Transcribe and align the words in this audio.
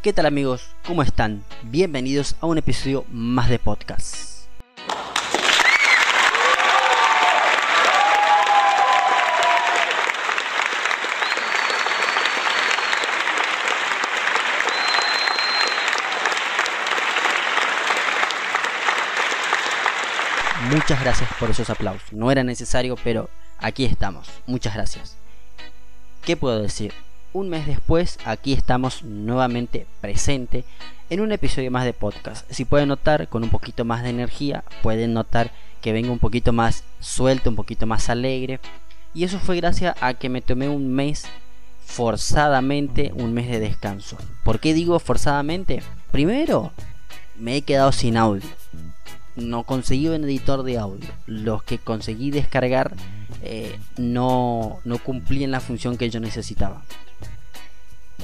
¿Qué 0.00 0.12
tal 0.12 0.26
amigos? 0.26 0.70
¿Cómo 0.86 1.02
están? 1.02 1.42
Bienvenidos 1.64 2.36
a 2.40 2.46
un 2.46 2.56
episodio 2.56 3.04
más 3.10 3.48
de 3.48 3.58
podcast. 3.58 4.46
Muchas 20.70 21.00
gracias 21.00 21.28
por 21.40 21.50
esos 21.50 21.68
aplausos. 21.70 22.12
No 22.12 22.30
era 22.30 22.44
necesario, 22.44 22.94
pero 23.02 23.28
aquí 23.58 23.84
estamos. 23.84 24.30
Muchas 24.46 24.74
gracias. 24.74 25.16
¿Qué 26.24 26.36
puedo 26.36 26.62
decir? 26.62 26.94
Un 27.32 27.48
mes 27.50 27.66
después, 27.66 28.18
aquí 28.24 28.52
estamos 28.52 29.02
nuevamente 29.02 29.86
presente 30.00 30.64
en 31.10 31.20
un 31.20 31.30
episodio 31.32 31.70
más 31.70 31.84
de 31.84 31.92
podcast. 31.92 32.50
Si 32.50 32.64
pueden 32.64 32.88
notar, 32.88 33.28
con 33.28 33.44
un 33.44 33.50
poquito 33.50 33.84
más 33.84 34.02
de 34.02 34.10
energía, 34.10 34.64
pueden 34.82 35.12
notar 35.12 35.52
que 35.82 35.92
vengo 35.92 36.12
un 36.12 36.18
poquito 36.18 36.52
más 36.52 36.84
suelto, 37.00 37.50
un 37.50 37.56
poquito 37.56 37.86
más 37.86 38.08
alegre. 38.08 38.60
Y 39.14 39.24
eso 39.24 39.38
fue 39.38 39.56
gracias 39.56 39.94
a 40.00 40.14
que 40.14 40.28
me 40.28 40.40
tomé 40.40 40.68
un 40.68 40.92
mes 40.92 41.26
forzadamente, 41.84 43.12
un 43.14 43.34
mes 43.34 43.48
de 43.48 43.60
descanso. 43.60 44.16
¿Por 44.42 44.58
qué 44.58 44.72
digo 44.72 44.98
forzadamente? 44.98 45.82
Primero, 46.10 46.72
me 47.36 47.56
he 47.56 47.62
quedado 47.62 47.92
sin 47.92 48.16
audio 48.16 48.48
no 49.38 49.62
conseguí 49.62 50.08
un 50.08 50.24
editor 50.24 50.62
de 50.62 50.78
audio. 50.78 51.08
Los 51.26 51.62
que 51.62 51.78
conseguí 51.78 52.30
descargar 52.30 52.94
eh, 53.42 53.78
no, 53.96 54.80
no 54.84 54.98
cumplían 54.98 55.50
la 55.50 55.60
función 55.60 55.96
que 55.96 56.10
yo 56.10 56.20
necesitaba. 56.20 56.82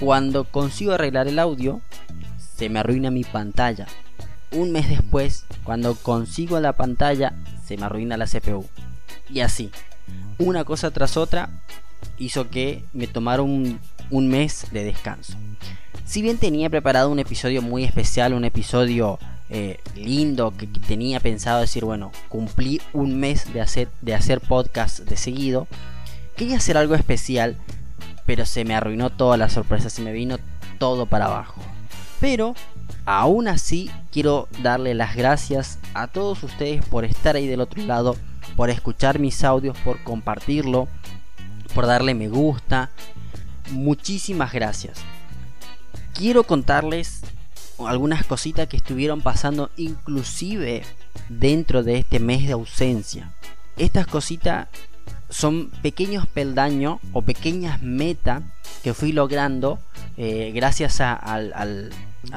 Cuando 0.00 0.44
consigo 0.44 0.92
arreglar 0.92 1.28
el 1.28 1.38
audio, 1.38 1.80
se 2.56 2.68
me 2.68 2.80
arruina 2.80 3.10
mi 3.10 3.24
pantalla. 3.24 3.86
Un 4.50 4.72
mes 4.72 4.88
después, 4.88 5.44
cuando 5.62 5.94
consigo 5.94 6.58
la 6.60 6.74
pantalla, 6.74 7.32
se 7.64 7.76
me 7.76 7.84
arruina 7.84 8.16
la 8.16 8.26
CPU. 8.26 8.66
Y 9.30 9.40
así, 9.40 9.70
una 10.38 10.64
cosa 10.64 10.90
tras 10.90 11.16
otra, 11.16 11.48
hizo 12.18 12.50
que 12.50 12.84
me 12.92 13.06
tomara 13.06 13.42
un, 13.42 13.80
mes 14.10 14.66
de 14.72 14.84
descanso. 14.84 15.34
Si 16.04 16.22
bien 16.22 16.38
tenía 16.38 16.68
preparado 16.70 17.10
un 17.10 17.18
episodio 17.18 17.62
muy 17.62 17.84
especial, 17.84 18.34
un 18.34 18.44
episodio 18.44 19.18
eh, 19.48 19.78
lindo 19.94 20.52
que, 20.56 20.66
tenía 20.66 21.20
pensado 21.20 21.60
decir, 21.60 21.84
bueno, 21.84 22.12
cumplí 22.28 22.80
un 22.92 23.18
mes 23.18 23.52
de 23.52 23.60
hacer, 23.60 23.88
de 24.02 24.14
hacer 24.14 24.40
podcast 24.40 25.00
de 25.00 25.16
seguido. 25.16 25.66
Quería 26.36 26.56
hacer 26.56 26.76
algo 26.76 26.94
especial, 26.94 27.56
pero 28.26 28.46
se 28.46 28.64
me 28.64 28.74
arruinó 28.74 29.10
toda 29.10 29.36
la 29.36 29.48
sorpresa, 29.48 29.90
se 29.90 30.02
me 30.02 30.12
vino 30.12 30.38
todo 30.78 31.06
para 31.06 31.26
abajo. 31.26 31.60
Pero 32.20 32.54
aún 33.04 33.48
así 33.48 33.90
quiero 34.10 34.48
darle 34.62 34.94
las 34.94 35.14
gracias 35.14 35.78
a 35.92 36.06
todos 36.06 36.42
ustedes 36.42 36.84
por 36.86 37.04
estar 37.04 37.36
ahí 37.36 37.46
del 37.46 37.60
otro 37.60 37.82
lado, 37.82 38.16
por 38.56 38.70
escuchar 38.70 39.18
mis 39.18 39.44
audios, 39.44 39.76
por 39.78 40.02
compartirlo, 40.02 40.88
por 41.74 41.86
darle 41.86 42.14
me 42.14 42.28
gusta. 42.28 42.90
Muchísimas 43.70 44.52
gracias. 44.52 44.98
Quiero 46.14 46.44
contarles 46.44 47.22
algunas 47.78 48.24
cositas 48.24 48.68
que 48.68 48.76
estuvieron 48.76 49.20
pasando 49.20 49.70
inclusive 49.76 50.82
dentro 51.28 51.82
de 51.82 51.98
este 51.98 52.20
mes 52.20 52.46
de 52.46 52.52
ausencia. 52.52 53.32
Estas 53.76 54.06
cositas 54.06 54.68
son 55.34 55.70
pequeños 55.82 56.26
peldaños 56.28 57.00
o 57.12 57.22
pequeñas 57.22 57.82
metas 57.82 58.44
que 58.84 58.94
fui 58.94 59.10
logrando 59.10 59.80
eh, 60.16 60.52
gracias 60.54 61.00
a, 61.00 61.40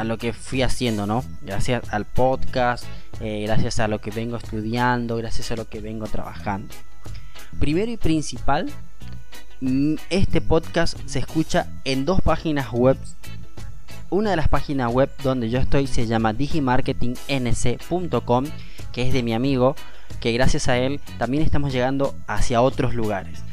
lo 0.04 0.18
que 0.18 0.34
fui 0.34 0.64
haciendo, 0.64 1.06
¿no? 1.06 1.24
Gracias 1.42 1.94
al 1.94 2.06
podcast, 2.06 2.86
eh, 3.22 3.44
gracias 3.46 3.80
a 3.80 3.88
lo 3.88 4.02
que 4.02 4.10
vengo 4.10 4.38
estudiando, 4.38 5.16
gracias 5.18 5.52
a 5.52 5.56
lo 5.56 5.70
que 5.70 5.80
vengo 5.80 6.08
trabajando. 6.08 6.74
Primero 7.60 7.92
y 7.92 7.98
principal, 7.98 8.68
mm, 9.62 9.94
este 10.10 10.42
podcast 10.42 10.98
se 11.06 11.20
escucha 11.20 11.68
en 11.84 12.04
dos 12.04 12.20
páginas 12.22 12.72
web 12.72 12.98
una 14.10 14.32
de 14.32 14.38
las 14.38 14.48
páginas 14.48 14.92
web 14.92 15.12
donde 15.22 15.50
yo 15.50 15.60
estoy 15.60 15.86
se 15.86 16.08
llama 16.08 16.34
digimarketingnc.com, 16.34 18.46
que 18.98 19.04
es 19.04 19.14
de 19.14 19.22
mi 19.22 19.36
amigo, 19.36 19.76
que 20.20 20.32
gracias 20.32 20.68
a 20.68 20.80
él 20.80 21.00
también 21.20 21.44
estamos 21.44 21.72
llegando 21.72 22.16
hacia 22.26 22.64
otros 22.64 22.96
lugares. 22.96 23.44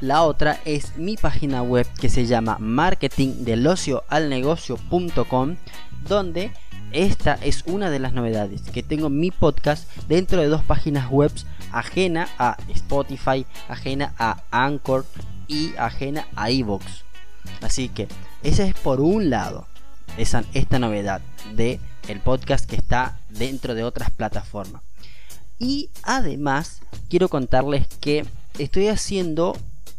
La 0.00 0.24
otra 0.24 0.58
es 0.64 0.96
mi 0.96 1.16
página 1.16 1.62
web 1.62 1.86
que 2.00 2.08
se 2.08 2.26
llama 2.26 2.56
marketingdelocioalnegocio.com, 2.58 5.56
donde 6.08 6.50
esta 6.90 7.34
es 7.34 7.62
una 7.66 7.90
de 7.90 8.00
las 8.00 8.12
novedades, 8.12 8.62
que 8.62 8.82
tengo 8.82 9.08
mi 9.08 9.30
podcast 9.30 9.88
dentro 10.08 10.40
de 10.40 10.48
dos 10.48 10.64
páginas 10.64 11.08
web 11.08 11.30
ajena 11.70 12.26
a 12.36 12.56
Spotify, 12.74 13.46
ajena 13.68 14.14
a 14.18 14.42
Anchor 14.50 15.06
y 15.46 15.74
ajena 15.78 16.26
a 16.34 16.50
Evox. 16.50 17.04
Así 17.62 17.88
que 17.88 18.08
esa 18.42 18.64
es 18.64 18.74
por 18.74 19.00
un 19.00 19.30
lado 19.30 19.68
esa, 20.16 20.42
esta 20.54 20.80
novedad 20.80 21.20
de 21.54 21.78
el 22.10 22.20
podcast 22.20 22.68
que 22.68 22.76
está 22.76 23.18
dentro 23.28 23.74
de 23.74 23.84
otras 23.84 24.10
plataformas. 24.10 24.82
Y 25.58 25.90
además 26.02 26.80
quiero 27.08 27.28
contarles 27.28 27.86
que 28.00 28.26
estoy 28.58 28.88
haciendo 28.88 29.56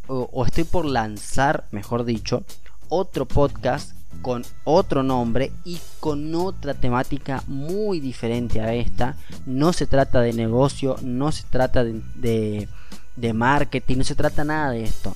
o, 0.08 0.46
estoy 0.46 0.66
por 0.66 0.86
lanzar, 0.86 1.66
mejor 1.72 2.04
dicho, 2.04 2.44
otro 2.90 3.26
podcast 3.26 3.94
con 4.22 4.44
otro 4.66 5.04
nombre 5.04 5.54
y 5.64 5.80
con 6.02 6.36
otra 6.36 6.74
temática 6.74 7.44
muy 7.48 8.02
diferente 8.02 8.60
a 8.60 8.74
esta. 8.74 9.16
No 9.46 9.72
se 9.72 9.88
trata 9.88 10.20
de 10.20 10.34
negocio, 10.34 10.98
no 11.02 11.32
se 11.32 11.44
trata 11.44 11.86
de, 11.86 12.02
de, 12.16 12.68
de 13.16 13.34
marketing, 13.34 13.98
no 13.98 14.04
se 14.04 14.16
trata 14.16 14.44
nada 14.44 14.72
de 14.72 14.84
esto. 14.84 15.16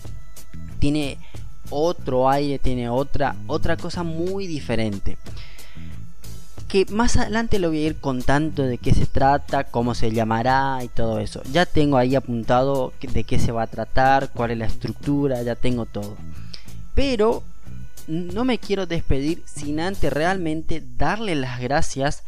Tiene 0.79 1.17
otro 1.69 2.29
aire, 2.29 2.59
tiene 2.59 2.89
otra, 2.89 3.35
otra 3.47 3.75
cosa 3.75 4.03
muy 4.03 4.47
diferente. 4.47 5.17
Que 6.75 6.85
más 6.89 7.15
adelante 7.15 7.57
lo 7.57 7.69
voy 7.69 7.77
a 7.77 7.87
ir 7.87 7.95
contando 8.01 8.63
de 8.63 8.77
qué 8.77 8.93
se 8.93 9.05
trata, 9.05 9.63
cómo 9.63 9.95
se 9.95 10.11
llamará 10.11 10.79
y 10.83 10.89
todo 10.89 11.19
eso. 11.19 11.41
Ya 11.49 11.65
tengo 11.65 11.95
ahí 11.95 12.15
apuntado 12.15 12.91
de 12.99 13.23
qué 13.23 13.39
se 13.39 13.53
va 13.53 13.61
a 13.61 13.67
tratar, 13.67 14.33
cuál 14.33 14.51
es 14.51 14.57
la 14.57 14.65
estructura, 14.65 15.41
ya 15.41 15.55
tengo 15.55 15.85
todo. 15.85 16.17
Pero 16.93 17.43
no 18.07 18.43
me 18.43 18.57
quiero 18.57 18.87
despedir 18.87 19.41
sin 19.45 19.79
antes 19.79 20.11
realmente 20.11 20.83
darle 20.97 21.35
las 21.35 21.61
gracias 21.61 22.23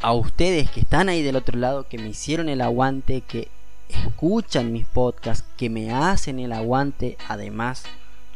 a 0.00 0.12
ustedes 0.12 0.70
que 0.70 0.82
están 0.82 1.08
ahí 1.08 1.24
del 1.24 1.34
otro 1.34 1.58
lado, 1.58 1.88
que 1.88 1.98
me 1.98 2.10
hicieron 2.10 2.48
el 2.48 2.60
aguante, 2.60 3.22
que 3.22 3.48
escuchan 3.88 4.72
mis 4.72 4.86
podcasts, 4.86 5.44
que 5.56 5.68
me 5.68 5.92
hacen 5.92 6.38
el 6.38 6.52
aguante 6.52 7.18
además 7.28 7.82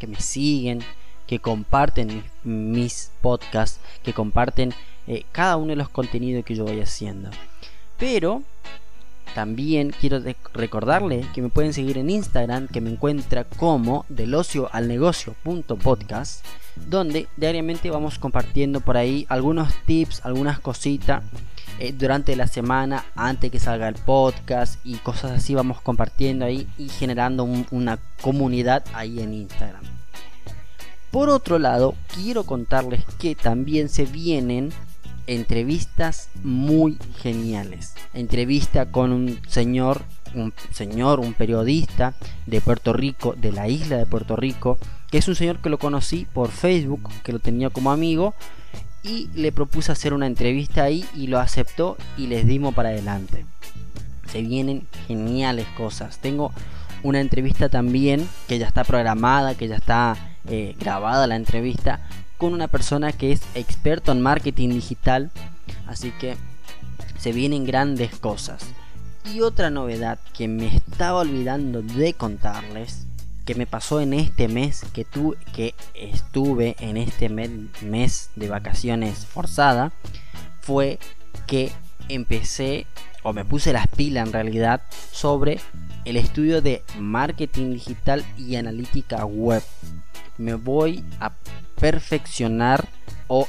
que 0.01 0.09
me 0.09 0.19
siguen, 0.19 0.81
que 1.29 1.39
comparten 1.39 2.25
mis, 2.43 3.13
podcasts, 3.23 3.79
que 4.03 4.13
comparten 4.13 4.75
eh, 5.07 5.25
cada 5.33 5.57
uno 5.57 5.69
de 5.69 5.77
los 5.77 5.89
contenidos 5.89 6.45
que 6.45 6.55
yo 6.55 6.65
voy 6.65 6.81
haciendo. 6.81 7.31
Pero 7.99 8.43
también 9.35 9.93
quiero 10.01 10.23
recordarle 10.53 11.27
que 11.35 11.43
me 11.43 11.49
pueden 11.49 11.73
seguir 11.73 11.99
en 11.99 12.09
Instagram, 12.09 12.69
que 12.69 12.81
me 12.81 12.91
encuentra 12.91 13.45
como 13.45 14.07
del 14.09 14.35
ocio 14.35 14.69
al 14.73 14.87
negocio 14.87 15.35
podcast, 15.83 16.45
donde 16.77 17.27
diariamente 17.37 17.91
vamos 17.91 18.19
compartiendo 18.19 18.81
por 18.81 18.97
ahí 18.97 19.27
algunos 19.29 19.75
tips, 19.87 20.25
algunas 20.25 20.61
cositas 20.61 21.25
eh, 21.81 21.93
durante 21.93 22.37
la 22.37 22.47
semana 22.47 23.05
antes 23.17 23.51
que 23.51 23.59
salga 23.59 23.89
el 23.89 23.97
podcast 23.97 24.79
y 24.85 24.95
cosas 24.97 25.33
así 25.33 25.57
vamos 25.57 25.81
compartiendo 25.81 26.45
ahí 26.45 26.69
y 26.79 26.89
generando 26.89 27.43
una 27.43 27.99
comunidad 28.21 28.85
ahí 28.95 29.19
en 29.19 29.35
Instagram. 29.35 29.83
Por 31.11 31.29
otro 31.29 31.59
lado, 31.59 31.95
quiero 32.15 32.45
contarles 32.45 33.05
que 33.19 33.35
también 33.35 33.89
se 33.89 34.05
vienen 34.05 34.73
entrevistas 35.27 36.29
muy 36.43 36.99
geniales. 37.19 37.95
Entrevista 38.13 38.87
con 38.87 39.13
un 39.13 39.41
señor, 39.49 40.03
un 40.35 40.53
señor, 40.73 41.21
un 41.21 41.35
periodista 41.35 42.15
de 42.47 42.61
Puerto 42.61 42.93
Rico, 42.93 43.35
de 43.37 43.53
la 43.53 43.69
isla 43.69 43.97
de 43.97 44.07
Puerto 44.07 44.37
Rico, 44.37 44.79
que 45.11 45.19
es 45.19 45.29
un 45.29 45.35
señor 45.35 45.59
que 45.61 45.71
lo 45.71 45.79
conocí 45.79 46.27
por 46.33 46.51
Facebook, 46.51 47.11
que 47.23 47.33
lo 47.33 47.39
tenía 47.39 47.71
como 47.71 47.91
amigo 47.91 48.35
y 49.03 49.29
le 49.35 49.53
propuse 49.53 49.93
hacer 49.93 50.15
una 50.15 50.27
entrevista 50.27 50.83
ahí 50.83 51.05
y 51.15 51.27
lo 51.27 51.39
aceptó 51.39 51.97
y 52.17 52.27
les 52.27 52.47
dimos 52.47 52.75
para 52.75 52.89
adelante. 52.89 53.47
Se 54.31 54.43
vienen 54.43 54.87
geniales 55.07 55.67
cosas. 55.77 56.19
Tengo 56.19 56.53
una 57.03 57.21
entrevista 57.21 57.69
también 57.69 58.27
que 58.49 58.59
ya 58.59 58.67
está 58.67 58.83
programada, 58.83 59.55
que 59.55 59.69
ya 59.69 59.77
está 59.77 60.17
eh, 60.49 60.75
grabada 60.81 61.27
la 61.27 61.37
entrevista 61.37 62.01
una 62.53 62.69
persona 62.69 63.13
que 63.13 63.33
es 63.33 63.43
experto 63.55 64.13
en 64.13 64.21
marketing 64.21 64.71
digital. 64.71 65.31
Así 65.87 66.11
que 66.13 66.37
se 67.19 67.33
vienen 67.33 67.65
grandes 67.65 68.19
cosas. 68.19 68.67
Y 69.33 69.41
otra 69.41 69.71
novedad 69.71 70.19
que 70.35 70.49
me 70.49 70.67
estaba 70.67 71.21
olvidando 71.21 71.81
de 71.81 72.13
contarles 72.13 73.07
que 73.45 73.55
me 73.55 73.67
pasó 73.67 74.01
en 74.01 74.15
este 74.15 74.49
mes 74.49 74.85
que, 74.93 75.05
tu, 75.05 75.37
que 75.55 75.75
estuve 75.95 76.77
en 76.81 76.97
este 76.97 77.29
mes 77.29 78.31
de 78.37 78.49
vacaciones 78.49 79.27
forzada 79.27 79.93
fue 80.61 80.99
que 81.47 81.71
empecé 82.09 82.87
o 83.23 83.33
me 83.33 83.45
puse 83.45 83.73
las 83.73 83.87
pilas 83.89 84.27
en 84.27 84.33
realidad 84.33 84.83
sobre 85.11 85.61
el 86.05 86.17
estudio 86.17 86.61
de 86.61 86.83
marketing 86.99 87.73
digital 87.73 88.25
y 88.37 88.57
analítica 88.57 89.25
web. 89.25 89.63
Me 90.37 90.55
voy 90.55 91.05
a 91.21 91.33
perfeccionar 91.85 92.89
o 93.29 93.47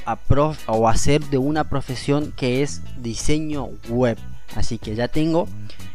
hacer 0.90 1.24
de 1.24 1.38
una 1.38 1.64
profesión 1.64 2.34
que 2.36 2.62
es 2.62 2.82
diseño 3.00 3.70
web. 3.88 4.18
Así 4.54 4.76
que 4.76 4.94
ya 4.94 5.08
tengo 5.08 5.48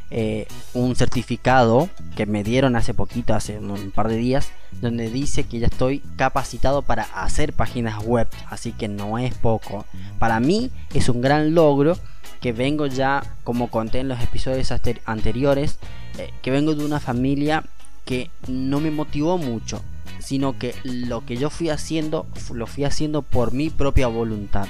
eh, 0.10 0.48
un 0.74 0.96
certificado 0.96 1.88
que 2.16 2.26
me 2.26 2.44
dieron 2.44 2.76
hace 2.76 2.96
poquito, 2.96 3.36
hace 3.36 3.60
un 3.60 3.92
par 3.92 4.08
de 4.08 4.16
días, 4.18 4.50
donde 4.82 5.12
dice 5.12 5.44
que 5.44 5.60
ya 5.60 5.68
estoy 5.68 6.00
capacitado 6.16 6.82
para 6.82 7.04
hacer 7.04 7.54
páginas 7.54 8.04
web. 8.04 8.28
Así 8.50 8.72
que 8.72 8.88
no 8.88 9.20
es 9.20 9.36
poco. 9.36 9.86
Para 10.18 10.40
mí 10.40 10.72
es 10.96 11.10
un 11.10 11.22
gran 11.22 11.54
logro 11.54 11.96
que 12.40 12.54
vengo 12.54 12.88
ya, 12.88 13.22
como 13.44 13.70
conté 13.70 14.00
en 14.00 14.08
los 14.08 14.20
episodios 14.20 14.74
anteriores, 15.06 15.78
eh, 16.18 16.32
que 16.42 16.50
vengo 16.50 16.74
de 16.74 16.86
una 16.86 17.00
familia 17.00 17.64
que 18.04 18.32
no 18.48 18.80
me 18.80 18.90
motivó 18.90 19.38
mucho, 19.38 19.84
sino 20.22 20.58
que 20.58 20.76
lo 20.84 21.26
que 21.26 21.38
yo 21.38 21.50
fui 21.50 21.70
haciendo, 21.70 22.28
lo 22.54 22.68
fui 22.68 22.84
haciendo 22.84 23.22
por 23.22 23.54
mi 23.54 23.70
propia 23.70 24.08
voluntad. 24.08 24.68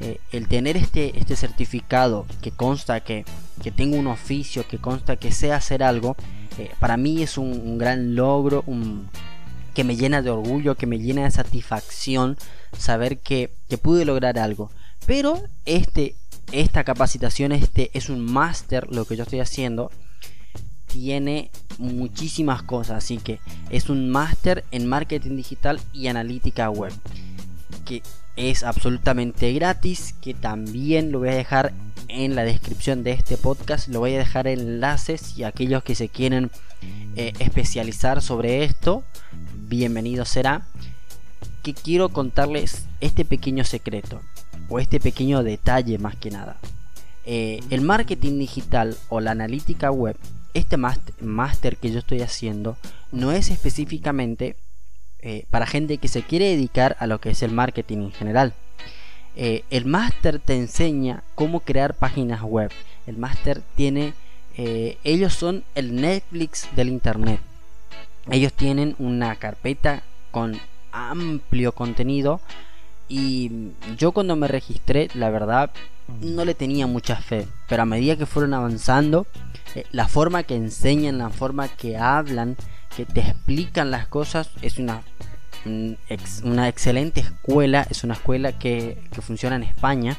Eh, 0.00 0.18
el 0.32 0.48
tener 0.48 0.76
este, 0.76 1.18
este 1.18 1.36
certificado 1.36 2.26
que 2.42 2.50
consta 2.50 3.00
que, 3.00 3.24
que, 3.62 3.70
tengo 3.70 3.96
un 3.96 4.08
oficio, 4.08 4.66
que 4.66 4.78
consta 4.78 5.16
que 5.16 5.30
sé 5.30 5.52
hacer 5.52 5.82
algo, 5.82 6.16
eh, 6.58 6.70
para 6.80 6.96
mí 6.96 7.22
es 7.22 7.38
un, 7.38 7.78
gran 7.78 8.14
logro, 8.14 8.64
un, 8.66 9.08
que 9.72 9.84
me 9.84 9.96
llena 9.96 10.20
de 10.20 10.30
orgullo, 10.30 10.74
que 10.76 10.86
me 10.86 10.98
llena 10.98 11.24
de 11.24 11.30
satisfacción 11.30 12.36
saber 12.76 13.18
que, 13.18 13.50
que 13.68 13.78
pude 13.78 14.04
lograr 14.04 14.38
algo. 14.38 14.70
Pero 15.06 15.42
este, 15.64 16.16
esta 16.52 16.84
capacitación 16.84 17.52
este 17.52 17.90
es 17.94 18.08
un 18.08 18.20
máster, 18.20 18.86
lo 18.90 19.04
que 19.04 19.16
yo 19.16 19.22
estoy 19.22 19.40
haciendo, 19.40 19.90
tiene 20.94 21.50
muchísimas 21.78 22.62
cosas, 22.62 22.98
así 22.98 23.18
que 23.18 23.40
es 23.68 23.90
un 23.90 24.08
máster 24.10 24.64
en 24.70 24.86
marketing 24.86 25.34
digital 25.34 25.80
y 25.92 26.06
analítica 26.06 26.70
web, 26.70 26.92
que 27.84 28.00
es 28.36 28.62
absolutamente 28.62 29.52
gratis, 29.54 30.14
que 30.22 30.34
también 30.34 31.10
lo 31.10 31.18
voy 31.18 31.30
a 31.30 31.34
dejar 31.34 31.72
en 32.06 32.36
la 32.36 32.44
descripción 32.44 33.02
de 33.02 33.10
este 33.10 33.36
podcast, 33.36 33.88
lo 33.88 33.98
voy 33.98 34.14
a 34.14 34.18
dejar 34.18 34.46
enlaces 34.46 35.36
y 35.36 35.42
aquellos 35.42 35.82
que 35.82 35.96
se 35.96 36.08
quieren 36.08 36.52
eh, 37.16 37.32
especializar 37.40 38.22
sobre 38.22 38.62
esto, 38.62 39.02
bienvenido 39.66 40.24
será, 40.24 40.68
que 41.64 41.74
quiero 41.74 42.10
contarles 42.10 42.86
este 43.00 43.24
pequeño 43.24 43.64
secreto 43.64 44.20
o 44.68 44.78
este 44.78 45.00
pequeño 45.00 45.42
detalle 45.42 45.98
más 45.98 46.14
que 46.14 46.30
nada. 46.30 46.56
Eh, 47.26 47.58
el 47.70 47.80
marketing 47.80 48.38
digital 48.38 48.96
o 49.08 49.18
la 49.18 49.32
analítica 49.32 49.90
web, 49.90 50.16
este 50.54 50.76
máster 50.76 51.76
que 51.76 51.90
yo 51.90 51.98
estoy 51.98 52.22
haciendo, 52.22 52.76
no 53.12 53.32
es 53.32 53.50
específicamente 53.50 54.56
eh, 55.20 55.46
para 55.50 55.66
gente 55.66 55.98
que 55.98 56.08
se 56.08 56.22
quiere 56.22 56.46
dedicar 56.46 56.96
a 57.00 57.06
lo 57.06 57.20
que 57.20 57.30
es 57.30 57.42
el 57.42 57.50
marketing 57.50 57.98
en 57.98 58.12
general. 58.12 58.54
Eh, 59.36 59.64
el 59.70 59.84
máster 59.84 60.38
te 60.38 60.56
enseña 60.56 61.22
cómo 61.34 61.60
crear 61.60 61.94
páginas 61.94 62.42
web. 62.42 62.70
El 63.06 63.18
máster 63.18 63.62
tiene, 63.74 64.14
ellos 64.56 65.34
son 65.34 65.64
el 65.74 65.96
Netflix 65.96 66.68
del 66.76 66.88
Internet. 66.88 67.40
Ellos 68.30 68.52
tienen 68.52 68.94
una 68.98 69.36
carpeta 69.36 70.02
con 70.30 70.58
amplio 70.92 71.72
contenido 71.72 72.40
y 73.08 73.72
yo 73.96 74.12
cuando 74.12 74.36
me 74.36 74.48
registré, 74.48 75.08
la 75.14 75.30
verdad, 75.30 75.70
no 76.20 76.44
le 76.44 76.54
tenía 76.54 76.86
mucha 76.86 77.16
fe. 77.16 77.46
Pero 77.68 77.82
a 77.82 77.86
medida 77.86 78.16
que 78.16 78.26
fueron 78.26 78.54
avanzando, 78.54 79.26
eh, 79.74 79.84
la 79.92 80.08
forma 80.08 80.42
que 80.42 80.56
enseñan, 80.56 81.18
la 81.18 81.30
forma 81.30 81.68
que 81.68 81.96
hablan, 81.96 82.56
que 82.96 83.04
te 83.04 83.20
explican 83.20 83.90
las 83.90 84.06
cosas, 84.06 84.50
es 84.62 84.78
una, 84.78 85.02
una 86.44 86.68
excelente 86.68 87.20
escuela. 87.20 87.86
Es 87.90 88.04
una 88.04 88.14
escuela 88.14 88.52
que, 88.58 89.02
que 89.12 89.22
funciona 89.22 89.56
en 89.56 89.64
España. 89.64 90.16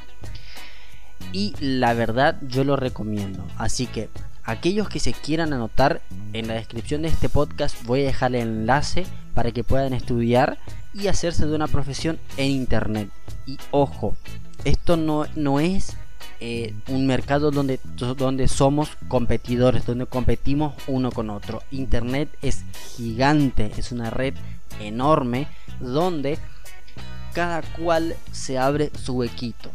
Y 1.31 1.55
la 1.59 1.93
verdad 1.93 2.37
yo 2.41 2.63
lo 2.63 2.75
recomiendo. 2.75 3.45
Así 3.57 3.87
que 3.87 4.09
aquellos 4.43 4.89
que 4.89 4.99
se 4.99 5.13
quieran 5.13 5.53
anotar, 5.53 6.01
en 6.33 6.47
la 6.47 6.53
descripción 6.53 7.01
de 7.01 7.07
este 7.07 7.29
podcast 7.29 7.83
voy 7.85 8.01
a 8.01 8.07
dejar 8.07 8.35
el 8.35 8.41
enlace 8.41 9.05
para 9.33 9.51
que 9.51 9.63
puedan 9.63 9.93
estudiar 9.93 10.59
y 10.95 11.07
hacerse 11.07 11.45
de 11.45 11.55
una 11.55 11.67
profesión 11.67 12.17
en 12.37 12.49
internet. 12.51 13.09
Y 13.45 13.59
ojo, 13.69 14.15
esto 14.63 14.97
no, 14.97 15.25
no 15.35 15.59
es 15.59 15.95
eh, 16.39 16.73
un 16.87 17.05
mercado 17.05 17.51
donde, 17.51 17.79
donde 18.17 18.47
somos 18.47 18.89
competidores, 19.07 19.85
donde 19.85 20.07
competimos 20.07 20.73
uno 20.87 21.11
con 21.11 21.29
otro. 21.29 21.61
Internet 21.69 22.29
es 22.41 22.63
gigante, 22.95 23.71
es 23.77 23.91
una 23.91 24.09
red 24.09 24.33
enorme 24.79 25.47
donde 25.79 26.39
cada 27.33 27.61
cual 27.61 28.15
se 28.31 28.57
abre 28.57 28.91
su 28.97 29.23
equipo 29.23 29.69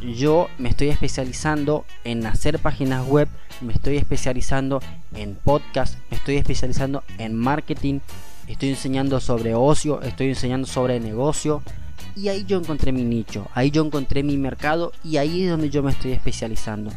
yo 0.00 0.48
me 0.58 0.68
estoy 0.68 0.88
especializando 0.88 1.84
en 2.04 2.26
hacer 2.26 2.58
páginas 2.58 3.06
web, 3.06 3.28
me 3.60 3.72
estoy 3.72 3.96
especializando 3.96 4.80
en 5.14 5.34
podcast, 5.34 5.98
me 6.10 6.16
estoy 6.16 6.36
especializando 6.36 7.02
en 7.18 7.34
marketing, 7.34 8.00
estoy 8.48 8.70
enseñando 8.70 9.20
sobre 9.20 9.54
ocio, 9.54 10.02
estoy 10.02 10.28
enseñando 10.28 10.66
sobre 10.66 11.00
negocio. 11.00 11.62
Y 12.16 12.28
ahí 12.28 12.44
yo 12.44 12.58
encontré 12.58 12.92
mi 12.92 13.02
nicho, 13.02 13.48
ahí 13.54 13.70
yo 13.70 13.84
encontré 13.84 14.22
mi 14.22 14.36
mercado 14.36 14.92
y 15.02 15.16
ahí 15.16 15.42
es 15.42 15.50
donde 15.50 15.70
yo 15.70 15.82
me 15.82 15.90
estoy 15.90 16.12
especializando. 16.12 16.92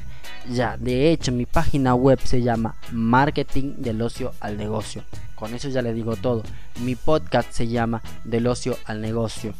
Ya, 0.50 0.78
de 0.78 1.12
hecho, 1.12 1.32
mi 1.32 1.46
página 1.46 1.96
web 1.96 2.20
se 2.24 2.42
llama 2.42 2.76
Marketing 2.92 3.74
del 3.78 4.02
Ocio 4.02 4.34
al 4.40 4.58
Negocio. 4.58 5.04
Con 5.36 5.54
eso 5.54 5.70
ya 5.70 5.82
le 5.82 5.94
digo 5.94 6.16
todo. 6.16 6.44
Mi 6.82 6.96
podcast 6.96 7.52
se 7.52 7.68
llama 7.68 8.02
Del 8.24 8.48
Ocio 8.48 8.78
al 8.86 9.02
Negocio. 9.02 9.54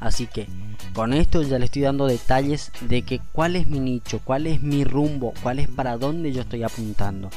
Así 0.00 0.26
que 0.26 0.46
con 0.94 1.12
esto 1.12 1.42
ya 1.42 1.58
le 1.58 1.66
estoy 1.66 1.82
dando 1.82 2.06
detalles 2.06 2.72
de 2.80 3.02
que 3.02 3.20
cuál 3.32 3.56
es 3.56 3.68
mi 3.68 3.80
nicho, 3.80 4.20
cuál 4.24 4.46
es 4.46 4.62
mi 4.62 4.84
rumbo, 4.84 5.32
cuál 5.42 5.58
es 5.58 5.68
para 5.68 5.96
dónde 5.96 6.32
yo 6.32 6.42
estoy 6.42 6.62
apuntando. 6.62 7.30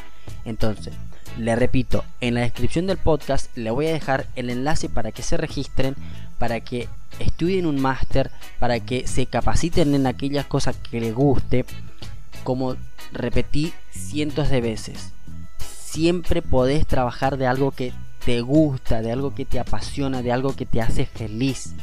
Entonces, 0.45 0.93
le 1.37 1.55
repito, 1.55 2.03
en 2.19 2.33
la 2.33 2.41
descripción 2.41 2.87
del 2.87 2.97
podcast 2.97 3.55
le 3.55 3.71
voy 3.71 3.87
a 3.87 3.93
dejar 3.93 4.27
el 4.35 4.49
enlace 4.49 4.89
para 4.89 5.11
que 5.11 5.21
se 5.21 5.37
registren, 5.37 5.95
para 6.39 6.59
que 6.61 6.89
estudien 7.19 7.65
un 7.65 7.79
máster, 7.79 8.31
para 8.59 8.79
que 8.79 9.07
se 9.07 9.25
capaciten 9.27 9.93
en 9.93 10.07
aquellas 10.07 10.45
cosas 10.45 10.75
que 10.77 10.99
les 10.99 11.13
guste. 11.13 11.65
Como 12.43 12.75
repetí 13.11 13.73
cientos 13.91 14.49
de 14.49 14.61
veces, 14.61 15.11
siempre 15.59 16.41
podés 16.41 16.87
trabajar 16.87 17.37
de 17.37 17.47
algo 17.47 17.71
que 17.71 17.93
te 18.25 18.41
gusta, 18.41 19.01
de 19.01 19.11
algo 19.11 19.35
que 19.35 19.45
te 19.45 19.59
apasiona, 19.59 20.21
de 20.21 20.31
algo 20.31 20.55
que 20.55 20.65
te 20.65 20.81
hace 20.81 21.05
feliz. 21.05 21.73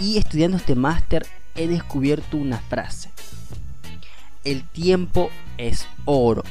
Y 0.00 0.18
estudiando 0.18 0.56
este 0.56 0.74
máster 0.74 1.26
he 1.54 1.68
descubierto 1.68 2.36
una 2.36 2.58
frase. 2.58 3.10
El 4.44 4.64
tiempo 4.64 5.30
es 5.58 5.86
oro, 6.04 6.42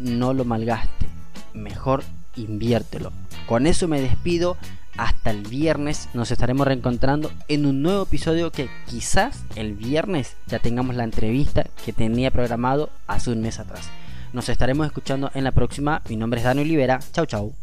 no 0.00 0.34
lo 0.34 0.44
malgaste, 0.44 1.06
mejor 1.54 2.02
inviértelo. 2.36 3.12
Con 3.46 3.66
eso 3.66 3.88
me 3.88 4.00
despido, 4.00 4.56
hasta 4.96 5.30
el 5.30 5.42
viernes 5.42 6.08
nos 6.12 6.30
estaremos 6.30 6.66
reencontrando 6.66 7.30
en 7.46 7.66
un 7.66 7.82
nuevo 7.82 8.02
episodio 8.02 8.50
que 8.50 8.68
quizás 8.86 9.44
el 9.54 9.74
viernes 9.74 10.36
ya 10.46 10.58
tengamos 10.58 10.96
la 10.96 11.04
entrevista 11.04 11.64
que 11.84 11.92
tenía 11.92 12.30
programado 12.30 12.90
hace 13.06 13.30
un 13.30 13.40
mes 13.40 13.58
atrás. 13.60 13.88
Nos 14.32 14.48
estaremos 14.48 14.86
escuchando 14.86 15.30
en 15.34 15.44
la 15.44 15.52
próxima, 15.52 16.02
mi 16.08 16.16
nombre 16.16 16.40
es 16.40 16.44
Daniel 16.44 16.66
Olivera, 16.66 17.00
chau 17.12 17.26
chau. 17.26 17.54